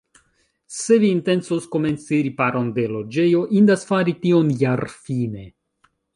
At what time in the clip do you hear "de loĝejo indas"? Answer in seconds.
2.79-3.87